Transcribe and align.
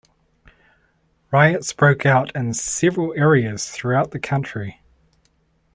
Riots 1.29 1.73
broke 1.73 2.07
out 2.07 2.35
in 2.35 2.55
several 2.55 3.13
areas 3.15 3.69
throughout 3.69 4.09
the 4.09 4.19
country. 4.19 4.81